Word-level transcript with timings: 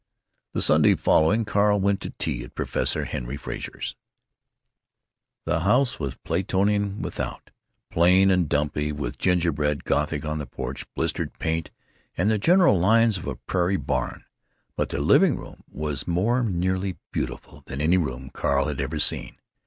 The 0.53 0.63
Sunday 0.63 0.95
following 0.95 1.45
Carl 1.45 1.79
went 1.79 2.01
to 2.01 2.09
tea 2.17 2.43
at 2.43 2.55
Professor 2.55 3.05
Henry 3.05 3.37
Frazer's. 3.37 3.95
The 5.45 5.59
house 5.59 5.99
was 5.99 6.15
Platonian 6.15 7.03
without, 7.03 7.51
plain 7.91 8.31
and 8.31 8.49
dumpy, 8.49 8.91
with 8.91 9.19
gingerbread 9.19 9.83
Gothic 9.83 10.25
on 10.25 10.39
the 10.39 10.47
porch, 10.47 10.91
blistered 10.95 11.37
paint, 11.37 11.69
and 12.17 12.31
the 12.31 12.39
general 12.39 12.79
lines 12.79 13.19
of 13.19 13.27
a 13.27 13.35
prairie 13.35 13.77
barn, 13.77 14.23
but 14.75 14.89
the 14.89 14.99
living 14.99 15.37
room 15.37 15.61
was 15.69 16.07
more 16.07 16.41
nearly 16.41 16.97
beautiful 17.11 17.61
than 17.67 17.79
any 17.79 17.97
room 17.97 18.31
Carl 18.33 18.69
had 18.73 19.01
seen. 19.03 19.37